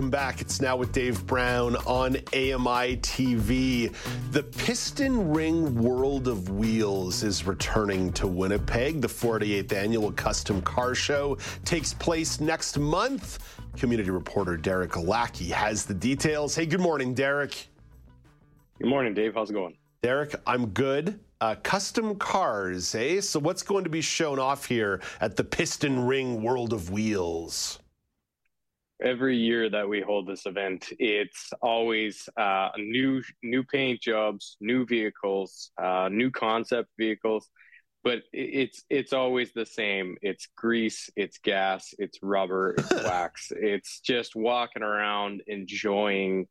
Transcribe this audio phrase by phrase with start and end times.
[0.00, 0.40] Welcome back.
[0.40, 3.94] It's now with Dave Brown on AMI TV.
[4.32, 9.02] The Piston Ring World of Wheels is returning to Winnipeg.
[9.02, 13.40] The 48th annual Custom Car Show takes place next month.
[13.76, 16.54] Community reporter Derek Lackey has the details.
[16.54, 17.68] Hey, good morning, Derek.
[18.78, 19.34] Good morning, Dave.
[19.34, 19.76] How's it going?
[20.02, 21.20] Derek, I'm good.
[21.42, 23.20] Uh, custom cars, eh?
[23.20, 27.80] So, what's going to be shown off here at the Piston Ring World of Wheels?
[29.02, 34.86] Every year that we hold this event, it's always uh, new new paint jobs, new
[34.86, 37.48] vehicles, uh, new concept vehicles,
[38.02, 40.16] but it's it's always the same.
[40.22, 43.52] It's grease, it's gas, it's rubber, it's wax.
[43.54, 46.46] It's just walking around enjoying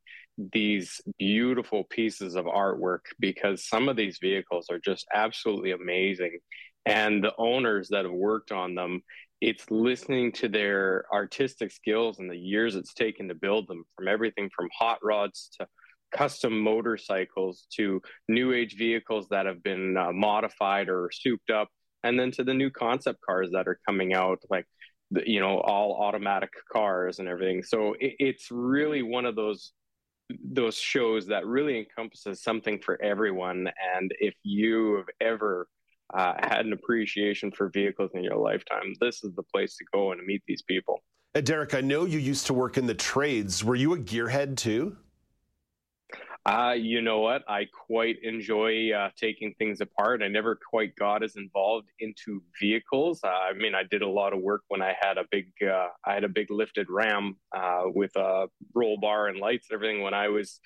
[0.52, 6.38] these beautiful pieces of artwork because some of these vehicles are just absolutely amazing
[6.86, 9.02] and the owners that have worked on them
[9.40, 14.08] it's listening to their artistic skills and the years it's taken to build them from
[14.08, 15.66] everything from hot rods to
[16.12, 21.68] custom motorcycles to new age vehicles that have been uh, modified or souped up
[22.02, 24.66] and then to the new concept cars that are coming out like
[25.10, 27.62] the, you know all automatic cars and everything.
[27.62, 29.72] So it, it's really one of those
[30.44, 33.68] those shows that really encompasses something for everyone.
[33.96, 35.66] And if you have ever
[36.14, 40.12] uh, had an appreciation for vehicles in your lifetime, this is the place to go
[40.12, 41.02] and meet these people.
[41.34, 43.62] Uh, Derek, I know you used to work in the trades.
[43.62, 44.96] Were you a gearhead too?
[46.46, 47.42] Uh, you know what?
[47.48, 50.22] I quite enjoy uh, taking things apart.
[50.22, 53.20] I never quite got as involved into vehicles.
[53.22, 55.88] Uh, I mean, I did a lot of work when I had a big, uh,
[56.04, 60.02] I had a big lifted Ram uh, with a roll bar and lights and everything
[60.02, 60.60] when I was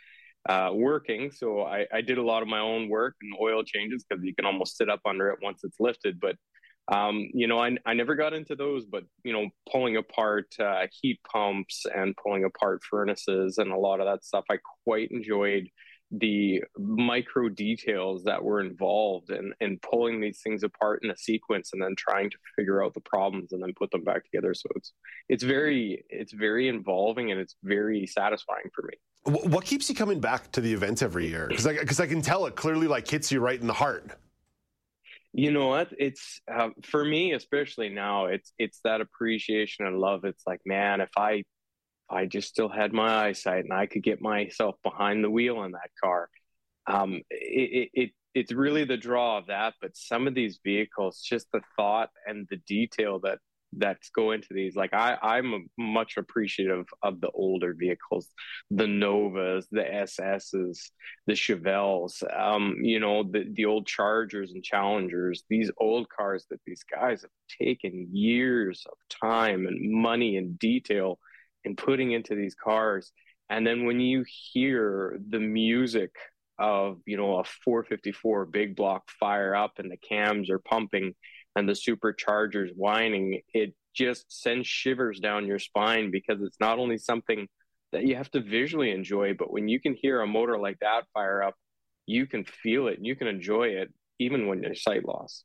[0.48, 1.30] uh, working.
[1.30, 4.34] So I, I, did a lot of my own work and oil changes because you
[4.34, 6.20] can almost sit up under it once it's lifted.
[6.20, 6.36] But
[6.92, 10.86] um, you know, I, I never got into those, but you know, pulling apart uh,
[11.00, 15.68] heat pumps and pulling apart furnaces and a lot of that stuff, I quite enjoyed
[16.10, 21.70] the micro details that were involved in, in pulling these things apart in a sequence
[21.72, 24.54] and then trying to figure out the problems and then put them back together.
[24.54, 24.92] So it's
[25.28, 28.94] it's very it's very involving and it's very satisfying for me.
[29.48, 31.46] What keeps you coming back to the event every year?
[31.48, 34.12] Because I, cause I can tell it clearly like hits you right in the heart.
[35.32, 35.88] You know what?
[35.98, 38.26] It's uh, for me, especially now.
[38.26, 40.24] It's it's that appreciation and love.
[40.24, 41.42] It's like, man, if I
[42.08, 45.72] I just still had my eyesight and I could get myself behind the wheel in
[45.72, 46.28] that car,
[46.86, 49.74] um, it, it it's really the draw of that.
[49.80, 53.38] But some of these vehicles, just the thought and the detail that
[53.78, 54.76] that go into these.
[54.76, 58.28] Like I, I'm much appreciative of the older vehicles,
[58.70, 60.90] the Novas, the SSs,
[61.26, 66.60] the Chevelles, um, you know, the, the old Chargers and Challengers, these old cars that
[66.66, 71.18] these guys have taken years of time and money and detail
[71.64, 73.12] in putting into these cars.
[73.50, 76.10] And then when you hear the music
[76.58, 81.14] of, you know, a 454 big block fire up and the cams are pumping
[81.56, 86.98] and the superchargers whining, it just sends shivers down your spine because it's not only
[86.98, 87.46] something
[87.92, 91.04] that you have to visually enjoy, but when you can hear a motor like that
[91.12, 91.54] fire up,
[92.06, 95.44] you can feel it and you can enjoy it even when you're sight loss.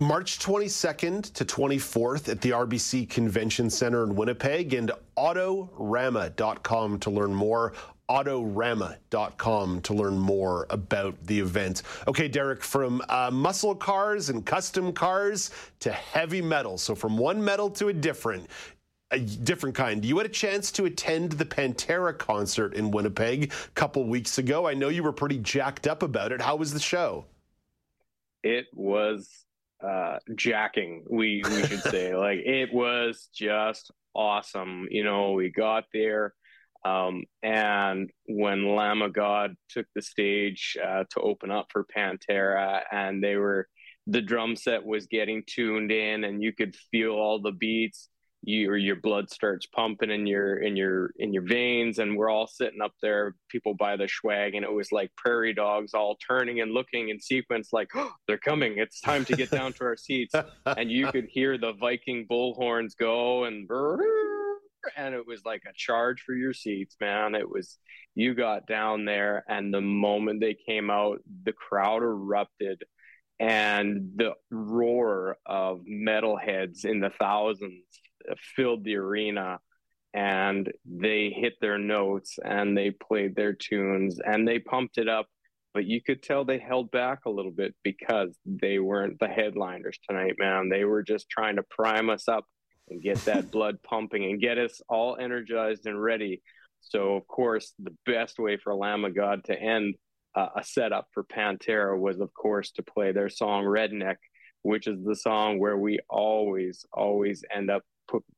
[0.00, 7.34] March 22nd to 24th at the RBC Convention Center in Winnipeg and autorama.com to learn
[7.34, 7.72] more
[8.08, 11.82] autorama.com to learn more about the event.
[12.06, 15.50] Okay, Derek, from uh, muscle cars and custom cars
[15.80, 16.78] to heavy metal.
[16.78, 18.46] So from one metal to a different,
[19.10, 20.04] a different kind.
[20.04, 24.64] You had a chance to attend the Pantera concert in Winnipeg a couple weeks ago.
[24.64, 26.40] I know you were pretty jacked up about it.
[26.40, 27.26] How was the show?
[28.44, 29.44] It was
[29.86, 32.14] uh, jacking, we we should say.
[32.14, 34.86] like it was just awesome.
[34.90, 36.34] You know, we got there
[36.84, 42.82] um, and when Lamb of God took the stage uh, to open up for Pantera,
[42.90, 43.68] and they were
[44.06, 48.08] the drum set was getting tuned in, and you could feel all the beats.
[48.48, 52.46] You, your blood starts pumping in your in your in your veins, and we're all
[52.46, 56.62] sitting up there, people by the swag, and it was like prairie dogs all turning
[56.62, 58.78] and looking in sequence, like oh, they're coming.
[58.78, 60.34] It's time to get down to our seats,
[60.66, 63.68] and you could hear the Viking bullhorns go and.
[64.96, 67.34] And it was like a charge for your seats, man.
[67.34, 67.76] It was
[68.14, 72.84] you got down there, and the moment they came out, the crowd erupted,
[73.38, 77.82] and the roar of metalheads in the thousands
[78.56, 79.60] filled the arena.
[80.14, 85.28] And they hit their notes and they played their tunes and they pumped it up
[85.74, 89.98] but you could tell they held back a little bit because they weren't the headliners
[90.08, 90.68] tonight, man.
[90.68, 92.46] They were just trying to prime us up
[92.88, 96.42] and get that blood pumping and get us all energized and ready.
[96.80, 99.94] So, of course, the best way for Lamb of God to end
[100.34, 104.16] uh, a setup for Pantera was, of course, to play their song Redneck,
[104.68, 107.82] which is the song where we always, always end up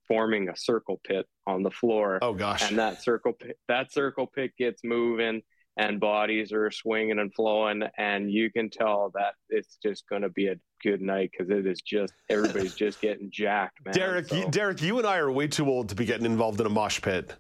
[0.07, 2.21] forming a circle pit on the floor.
[2.23, 2.69] Oh gosh!
[2.69, 5.43] And that circle pit, that circle pit gets moving,
[5.77, 10.29] and bodies are swinging and flowing, and you can tell that it's just going to
[10.29, 10.55] be a
[10.85, 13.93] good night because it is just everybody's just getting jacked, man.
[13.93, 16.61] Derek, so, you, Derek, you and I are way too old to be getting involved
[16.61, 17.35] in a mosh pit.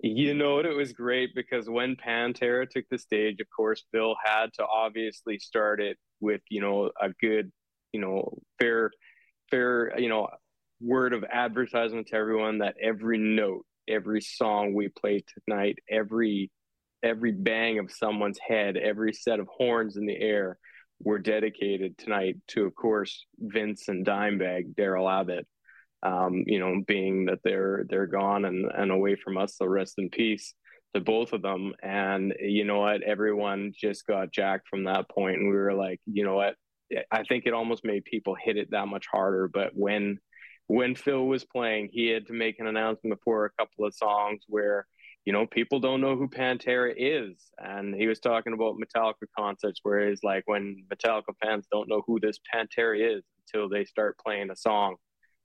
[0.00, 0.66] You know what?
[0.66, 5.38] It was great because when Pantera took the stage, of course, Bill had to obviously
[5.38, 7.50] start it with you know a good,
[7.92, 8.90] you know, fair,
[9.50, 10.28] fair, you know,
[10.80, 16.50] word of advertisement to everyone that every note, every song we play tonight, every
[17.02, 20.58] every bang of someone's head, every set of horns in the air
[21.00, 25.46] were dedicated tonight to, of course, Vince and Dimebag, Darrell Abbott.
[26.04, 29.94] Um, you know, being that they're they're gone and, and away from us, so rest
[29.98, 30.52] in peace
[30.94, 31.74] to both of them.
[31.80, 36.00] And you know what, everyone just got jacked from that point, and we were like,
[36.06, 36.56] you know what,
[37.10, 39.48] I think it almost made people hit it that much harder.
[39.48, 40.18] But when
[40.68, 44.44] when Phil was playing, he had to make an announcement before a couple of songs
[44.48, 44.86] where
[45.24, 47.36] you know, people don't know who Pantera is.
[47.58, 52.02] And he was talking about Metallica concerts where it's like when Metallica fans don't know
[52.06, 54.96] who this Pantera is until they start playing a song.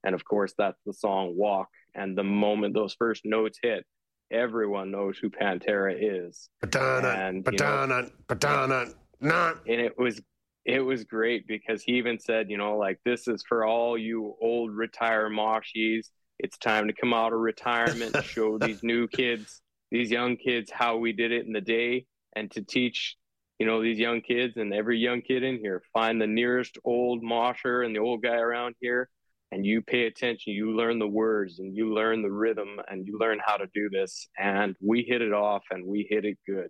[0.04, 1.68] And of course, that's the song Walk.
[1.94, 3.84] And the moment those first notes hit,
[4.32, 6.50] everyone knows who Pantera is.
[6.64, 9.58] Patana, and, patana, patana, not.
[9.66, 10.20] And it was
[10.68, 14.36] it was great because he even said, you know, like this is for all you
[14.40, 16.10] old retire moshies.
[16.38, 19.60] It's time to come out of retirement and show these new kids
[19.90, 22.06] these young kids how we did it in the day
[22.36, 23.16] and to teach
[23.58, 27.22] you know these young kids and every young kid in here find the nearest old
[27.22, 29.08] mosher and the old guy around here
[29.50, 33.18] and you pay attention you learn the words and you learn the rhythm and you
[33.18, 36.68] learn how to do this and we hit it off and we hit it good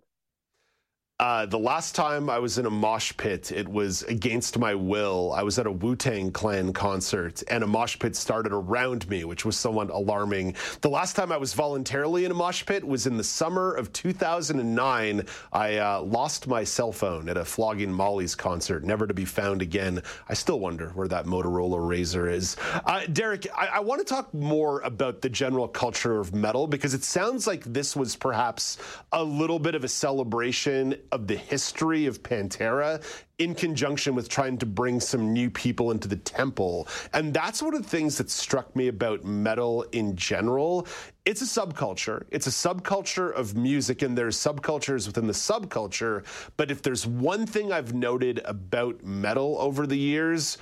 [1.19, 5.33] uh, the last time I was in a mosh pit, it was against my will.
[5.35, 9.25] I was at a Wu Tang Clan concert, and a mosh pit started around me,
[9.25, 10.55] which was somewhat alarming.
[10.79, 13.91] The last time I was voluntarily in a mosh pit was in the summer of
[13.91, 15.25] 2009.
[15.51, 19.61] I uh, lost my cell phone at a Flogging Molly's concert, never to be found
[19.61, 20.01] again.
[20.29, 22.55] I still wonder where that Motorola Razr is.
[22.85, 26.93] Uh, Derek, I, I want to talk more about the general culture of metal because
[26.93, 28.77] it sounds like this was perhaps
[29.11, 33.03] a little bit of a celebration of the history of Pantera
[33.39, 36.87] in conjunction with trying to bring some new people into the temple.
[37.13, 40.87] And that's one of the things that struck me about metal in general.
[41.25, 42.25] It's a subculture.
[42.31, 46.25] It's a subculture of music, and there's subcultures within the subculture.
[46.57, 50.57] But if there's one thing I've noted about metal over the years,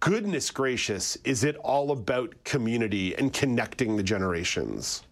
[0.00, 5.02] goodness gracious, is it all about community and connecting the generations?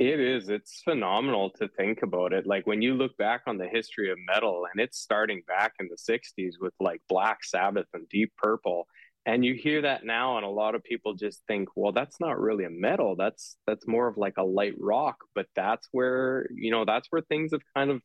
[0.00, 0.48] It is.
[0.48, 2.46] It's phenomenal to think about it.
[2.46, 5.90] Like when you look back on the history of metal, and it's starting back in
[5.90, 8.86] the 60s with like Black Sabbath and Deep Purple.
[9.26, 12.40] And you hear that now, and a lot of people just think, well, that's not
[12.40, 13.14] really a metal.
[13.14, 15.18] That's that's more of like a light rock.
[15.34, 18.00] But that's where, you know, that's where things have kind of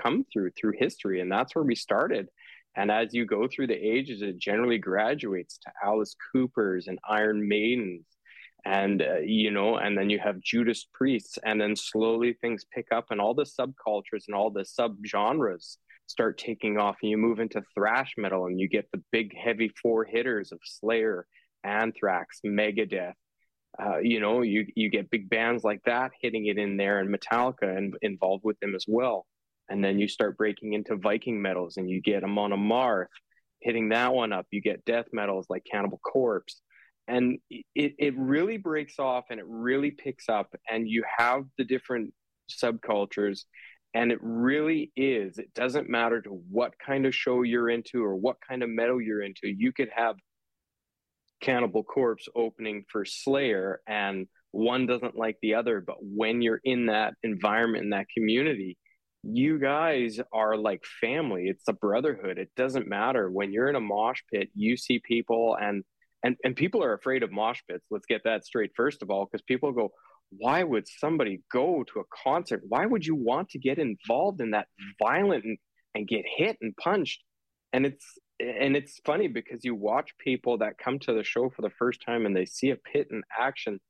[0.00, 1.20] come through through history.
[1.20, 2.28] And that's where we started.
[2.76, 7.48] And as you go through the ages, it generally graduates to Alice Coopers and Iron
[7.48, 8.04] Maidens
[8.64, 12.86] and uh, you know and then you have judas priests and then slowly things pick
[12.92, 15.76] up and all the subcultures and all the subgenres
[16.06, 19.70] start taking off and you move into thrash metal and you get the big heavy
[19.80, 21.26] four hitters of slayer
[21.64, 23.14] anthrax megadeth
[23.78, 27.14] uh, you know you you get big bands like that hitting it in there and
[27.14, 29.26] metallica and involved with them as well.
[29.68, 33.06] And then you start breaking into viking metals and you get Amon Amarth
[33.60, 34.46] hitting that one up.
[34.50, 36.60] You get death metals like cannibal corpse
[37.10, 41.64] and it, it really breaks off and it really picks up and you have the
[41.64, 42.14] different
[42.48, 43.40] subcultures
[43.94, 45.38] and it really is.
[45.38, 49.00] It doesn't matter to what kind of show you're into or what kind of metal
[49.00, 49.48] you're into.
[49.48, 50.14] You could have
[51.40, 56.86] cannibal corpse opening for slayer and one doesn't like the other but when you're in
[56.86, 58.76] that environment in that community
[59.22, 61.44] you guys are like family.
[61.48, 62.38] It's a brotherhood.
[62.38, 63.30] It doesn't matter.
[63.30, 65.84] When you're in a mosh pit you see people and
[66.22, 69.26] and and people are afraid of mosh pits let's get that straight first of all
[69.26, 69.90] because people go
[70.30, 72.62] why would somebody go to a concert?
[72.68, 74.68] Why would you want to get involved in that
[75.02, 75.58] violent and,
[75.94, 77.22] and get hit and punched?
[77.72, 81.62] And it's and it's funny because you watch people that come to the show for
[81.62, 83.80] the first time and they see a pit in action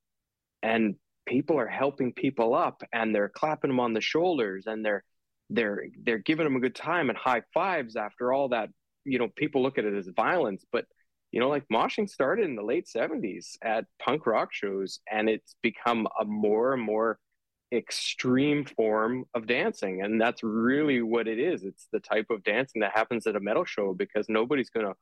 [0.62, 5.04] and people are helping people up and they're clapping them on the shoulders and they're
[5.50, 8.70] they're they're giving them a good time and high fives after all that
[9.04, 10.84] you know people look at it as violence but
[11.32, 15.54] you know, like moshing started in the late 70s at punk rock shows, and it's
[15.62, 17.18] become a more and more
[17.72, 20.02] extreme form of dancing.
[20.02, 21.62] And that's really what it is.
[21.62, 24.94] It's the type of dancing that happens at a metal show because nobody's going to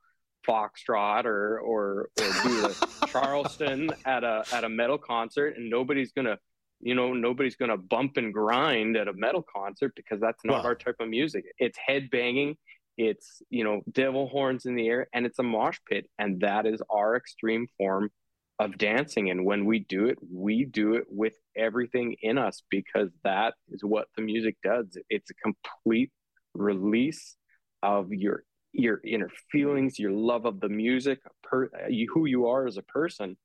[0.47, 6.11] foxtrot or, or, or do a Charleston at a, at a metal concert, and nobody's
[6.11, 6.37] going to
[6.81, 10.63] you know nobody's going to bump and grind at a metal concert because that's not
[10.63, 12.55] our type of music it's head banging
[12.99, 16.65] it's you know devil horns in the air and it's a mosh pit and that
[16.65, 18.11] is our extreme form
[18.59, 19.29] of dancing.
[19.29, 23.85] And when we do it we do it with everything in us because that is
[23.85, 24.97] what the music does.
[25.09, 26.11] It's a complete
[26.53, 27.37] release
[27.81, 31.69] of your your inner feelings your love of the music per,
[32.13, 33.37] who you are as a person.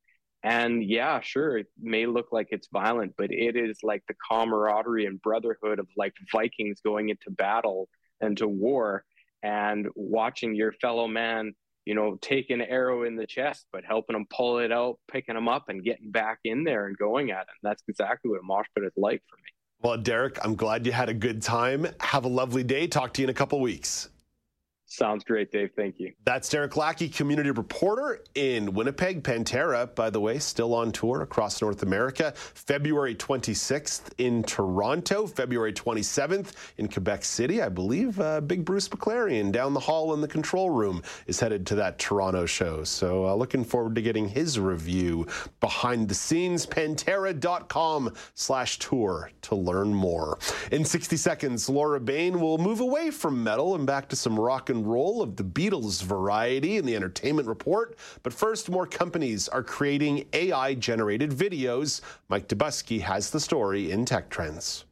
[0.43, 5.07] And yeah sure it may look like it's violent but it is like the camaraderie
[5.07, 7.89] and brotherhood of like vikings going into battle
[8.21, 9.05] and to war
[9.45, 11.53] and watching your fellow man
[11.85, 15.35] you know take an arrow in the chest but helping them pull it out picking
[15.35, 18.43] them up and getting back in there and going at and that's exactly what a
[18.43, 19.51] mosh pit is like for me.
[19.83, 21.87] Well derek i'm glad you had a good time.
[22.01, 22.87] Have a lovely day.
[22.87, 24.09] Talk to you in a couple weeks
[24.95, 25.71] Sounds great, Dave.
[25.75, 26.13] Thank you.
[26.25, 29.25] That's Derek Lackey, community reporter in Winnipeg.
[29.25, 32.33] Pantera, by the way, still on tour across North America.
[32.37, 37.61] February 26th in Toronto, February 27th in Quebec City.
[37.61, 41.67] I believe uh, Big Bruce McLaren down the hall in the control room is headed
[41.67, 42.85] to that Toronto show.
[42.85, 45.27] So uh, looking forward to getting his review
[45.59, 46.67] behind the scenes.
[46.67, 50.39] Pantera.com slash tour to learn more.
[50.71, 54.71] In 60 seconds, Laura Bain will move away from metal and back to some rock
[54.71, 57.97] and roll of the Beatles variety in the entertainment report.
[58.23, 62.01] But first, more companies are creating AI generated videos.
[62.29, 64.85] Mike Dobuski has the story in Tech Trends.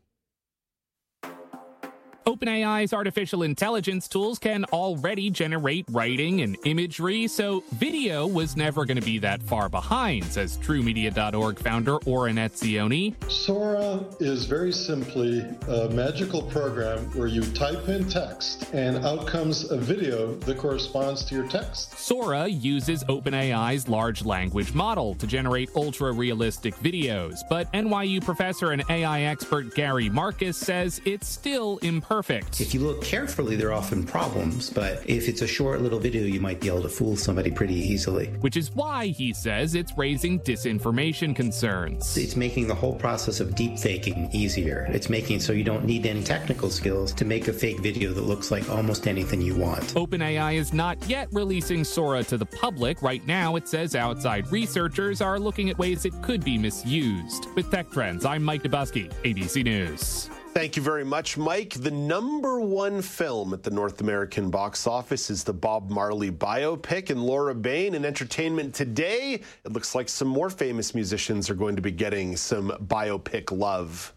[2.26, 8.96] OpenAI's artificial intelligence tools can already generate writing and imagery, so video was never going
[8.96, 13.14] to be that far behind, says TrueMedia.org founder Oren Etzioni.
[13.30, 19.70] Sora is very simply a magical program where you type in text and out comes
[19.72, 21.98] a video that corresponds to your text.
[21.98, 28.84] Sora uses OpenAI's large language model to generate ultra realistic videos, but NYU professor and
[28.88, 32.60] AI expert Gary Marcus says it's still imperfect perfect.
[32.60, 36.24] If you look carefully, there are often problems, but if it's a short little video,
[36.24, 38.26] you might be able to fool somebody pretty easily.
[38.40, 42.14] Which is why he says it's raising disinformation concerns.
[42.18, 44.86] It's making the whole process of deep faking easier.
[44.90, 48.24] It's making so you don't need any technical skills to make a fake video that
[48.24, 49.94] looks like almost anything you want.
[49.94, 53.00] OpenAI is not yet releasing Sora to the public.
[53.00, 57.46] Right now, it says outside researchers are looking at ways it could be misused.
[57.54, 60.28] With Tech Trends, I'm Mike Dobuski, ABC News.
[60.54, 61.70] Thank you very much, Mike.
[61.70, 67.08] The number one film at the North American box office is the Bob Marley biopic,
[67.08, 69.40] and Laura Bain in entertainment today.
[69.64, 74.12] It looks like some more famous musicians are going to be getting some biopic love.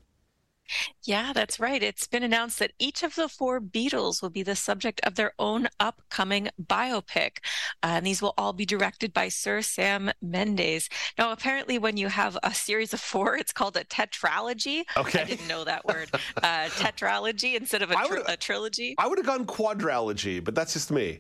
[1.04, 1.82] Yeah, that's right.
[1.82, 5.34] It's been announced that each of the four Beatles will be the subject of their
[5.38, 7.38] own upcoming biopic.
[7.84, 10.90] Uh, and these will all be directed by Sir Sam Mendes.
[11.18, 14.84] Now, apparently, when you have a series of four, it's called a tetralogy.
[14.98, 15.22] Okay.
[15.22, 16.10] I didn't know that word.
[16.42, 18.94] Uh, tetralogy instead of a, tri- a trilogy.
[18.98, 21.20] I would have gone quadrology, but that's just me.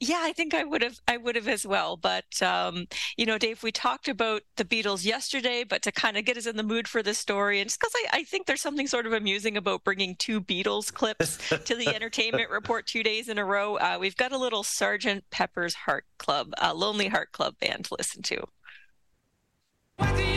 [0.00, 0.98] Yeah, I think I would have.
[1.06, 1.96] I would have as well.
[1.96, 2.86] But um,
[3.16, 6.46] you know, Dave, we talked about the Beatles yesterday, but to kind of get us
[6.46, 9.06] in the mood for this story, and just because I, I, think there's something sort
[9.06, 13.44] of amusing about bringing two Beatles clips to the Entertainment Report two days in a
[13.44, 17.84] row, uh, we've got a little Sergeant Pepper's Heart Club, uh, Lonely Heart Club band
[17.86, 20.33] to listen to.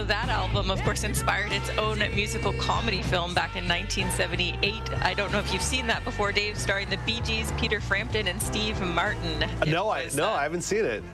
[0.00, 4.74] So that album, of course, inspired its own musical comedy film back in 1978.
[5.02, 8.26] I don't know if you've seen that before, Dave, starring the Bee Gees, Peter Frampton,
[8.26, 9.42] and Steve Martin.
[9.42, 11.04] It no, was, I no, uh, I haven't seen it.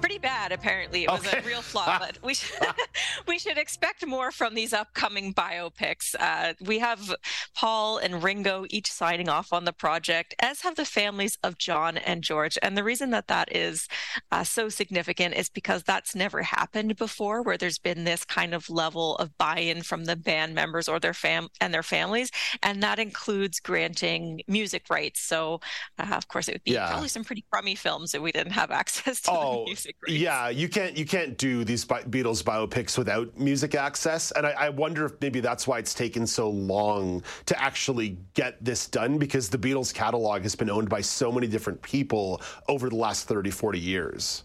[0.00, 0.52] Pretty bad.
[0.52, 1.38] Apparently, it was okay.
[1.38, 2.00] a real flop.
[2.00, 2.58] but we should,
[3.28, 6.14] we should expect more from these upcoming biopics.
[6.18, 7.14] Uh, we have
[7.54, 11.96] Paul and Ringo each signing off on the project, as have the families of John
[11.98, 12.58] and George.
[12.62, 13.88] And the reason that that is
[14.32, 18.70] uh, so significant is because that's never happened before, where there's been this kind of
[18.70, 22.30] level of buy-in from the band members or their fam and their families,
[22.62, 25.20] and that includes granting music rights.
[25.20, 25.60] So,
[25.98, 26.88] uh, of course, it would be yeah.
[26.88, 30.20] probably some pretty crummy films if we didn't have access to oh, music rights.
[30.20, 34.68] Yeah, you can't you can't do these Beatles biopics without music access, and I, I
[34.70, 39.48] wonder if maybe that's why it's taken so long to actually get this done because
[39.48, 43.50] the Beatles catalog has been owned by so many different people over the last 30,
[43.50, 44.44] 40 years.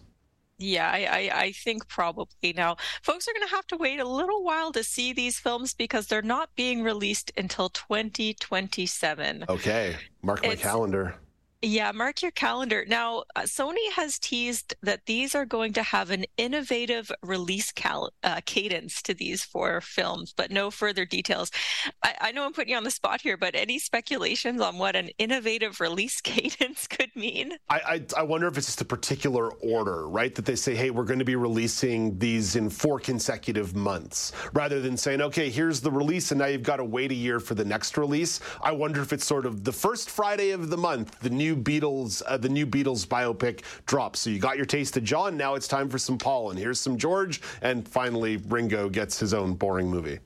[0.58, 4.08] Yeah, I, I, I, think probably now folks are going to have to wait a
[4.08, 9.44] little while to see these films because they're not being released until 2027.
[9.50, 11.14] Okay, mark my it's, calendar.
[11.62, 12.84] Yeah, mark your calendar.
[12.86, 18.12] Now, uh, Sony has teased that these are going to have an innovative release cal-
[18.22, 21.50] uh, cadence to these four films, but no further details.
[22.02, 24.96] I-, I know I'm putting you on the spot here, but any speculations on what
[24.96, 27.54] an innovative release cadence could mean?
[27.70, 27.80] I,
[28.16, 30.34] I, I wonder if it's just a particular order, right?
[30.34, 34.80] That they say, hey, we're going to be releasing these in four consecutive months, rather
[34.80, 37.54] than saying, okay, here's the release, and now you've got to wait a year for
[37.54, 38.40] the next release.
[38.62, 41.62] I wonder if it's sort of the first Friday of the month, the new new
[41.62, 44.20] Beatles, uh, the new Beatles biopic drops.
[44.20, 45.36] So you got your taste of John.
[45.36, 49.34] Now it's time for some Paul, and here's some George, and finally Ringo gets his
[49.34, 50.18] own boring movie.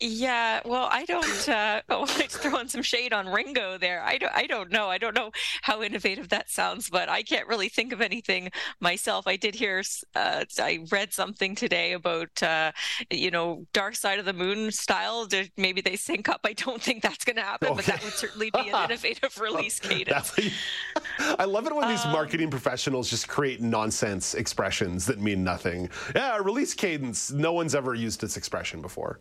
[0.00, 1.48] Yeah, well, I don't.
[1.48, 4.02] Uh, oh, it's throwing some shade on Ringo there.
[4.02, 4.32] I don't.
[4.34, 4.88] I don't know.
[4.88, 5.30] I don't know
[5.62, 8.50] how innovative that sounds, but I can't really think of anything
[8.80, 9.26] myself.
[9.26, 9.82] I did hear.
[10.14, 12.72] Uh, I read something today about, uh,
[13.10, 15.28] you know, Dark Side of the Moon style.
[15.56, 16.40] Maybe they sync up.
[16.44, 17.76] I don't think that's going to happen, okay.
[17.76, 20.32] but that would certainly be an innovative release cadence.
[21.18, 25.90] I love it when these um, marketing professionals just create nonsense expressions that mean nothing.
[26.14, 27.30] Yeah, release cadence.
[27.30, 29.20] No one's ever used this expression before.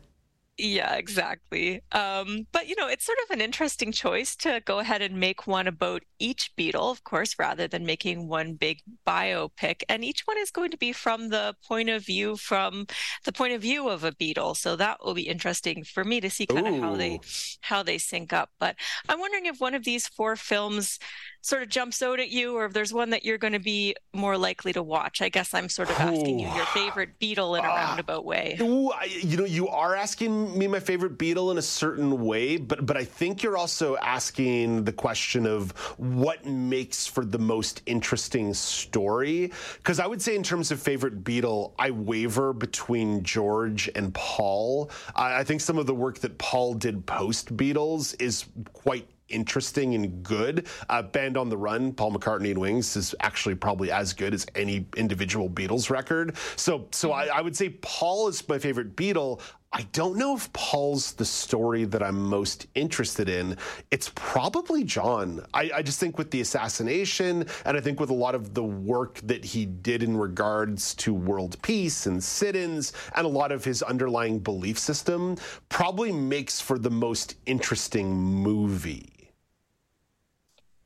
[0.57, 1.81] Yeah, exactly.
[1.91, 5.45] Um, but you know, it's sort of an interesting choice to go ahead and make
[5.47, 9.83] one about each Beatle, of course, rather than making one big biopic.
[9.89, 12.87] And each one is going to be from the point of view from
[13.25, 14.55] the point of view of a Beatle.
[14.55, 17.19] So that will be interesting for me to see kind of how they
[17.59, 18.49] how they sync up.
[18.57, 18.77] But
[19.09, 20.99] I'm wondering if one of these four films
[21.45, 23.95] sort of jumps out at you, or if there's one that you're going to be
[24.13, 25.21] more likely to watch.
[25.21, 28.57] I guess I'm sort of asking you your favorite Beatle in a uh, roundabout way.
[28.59, 32.57] Ooh, I, you know, you are asking me my favorite Beatle in a certain way,
[32.57, 37.83] but but I think you're also asking the question of what makes for the most
[37.85, 39.51] interesting story.
[39.77, 44.89] Because I would say, in terms of favorite Beatle, I waver between George and Paul.
[45.15, 49.95] I, I think some of the work that Paul did post Beatles is quite interesting
[49.95, 50.67] and good.
[50.89, 54.45] Uh, Band on the Run, Paul McCartney and Wings is actually probably as good as
[54.55, 56.35] any individual Beatles record.
[56.55, 59.41] So, so I, I would say Paul is my favorite Beatle.
[59.77, 63.57] I don't know if Paul's the story that I'm most interested in.
[63.91, 65.45] It's probably John.
[65.53, 68.63] I, I, just think with the assassination, and I think with a lot of the
[68.63, 73.51] work that he did in regards to world peace and sit ins, and a lot
[73.51, 75.35] of his underlying belief system,
[75.67, 79.14] probably makes for the most interesting movie.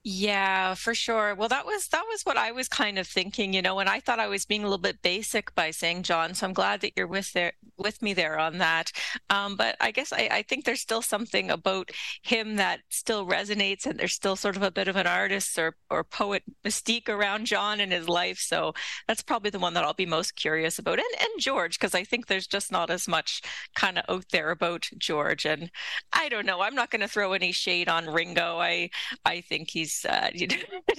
[0.01, 1.35] Yeah, for sure.
[1.35, 3.99] Well, that was that was what I was kind of thinking, you know, and I
[3.99, 6.33] thought I was being a little bit basic by saying John.
[6.33, 8.91] So I'm glad that you're with there with me there on that.
[9.29, 11.91] Um, but I guess I, I think there's still something about
[12.23, 15.75] him that still resonates, and there's still sort of a bit of an artist or
[15.89, 18.39] or poet mystique around John in his life.
[18.39, 18.73] So
[19.07, 22.05] that's probably the one that I'll be most curious about, and and George, because I
[22.05, 23.41] think there's just not as much
[23.75, 25.45] kind of out there about George.
[25.45, 25.69] And
[26.13, 26.61] I don't know.
[26.61, 28.59] I'm not going to throw any shade on Ringo.
[28.59, 28.89] I
[29.25, 30.29] I think he's he's uh,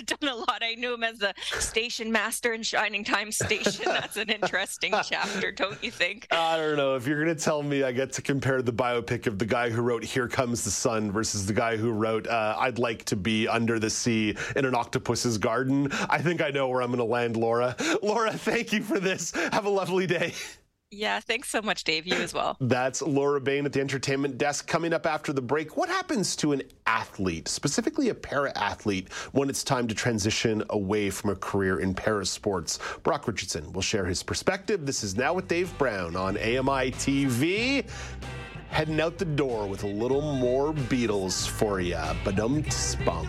[0.04, 0.58] done a lot.
[0.62, 3.84] I knew him as the station master in Shining Time Station.
[3.86, 6.26] That's an interesting chapter, don't you think?
[6.30, 6.96] I don't know.
[6.96, 9.70] If you're going to tell me I get to compare the biopic of the guy
[9.70, 13.16] who wrote Here Comes the Sun versus the guy who wrote uh, I'd Like to
[13.16, 16.98] Be Under the Sea in an Octopus's Garden, I think I know where I'm going
[16.98, 17.76] to land, Laura.
[18.02, 19.32] Laura, thank you for this.
[19.52, 20.34] Have a lovely day.
[20.90, 22.06] Yeah, thanks so much, Dave.
[22.06, 22.56] You as well.
[22.60, 24.66] That's Laura Bain at the entertainment desk.
[24.66, 29.48] Coming up after the break, what happens to an athlete, specifically a para athlete, when
[29.48, 32.80] it's time to transition away from a career in para sports?
[33.04, 34.84] Brock Richardson will share his perspective.
[34.84, 37.86] This is Now with Dave Brown on AMI TV.
[38.70, 41.94] Heading out the door with a little more Beatles for you.
[42.24, 43.28] Badum spum.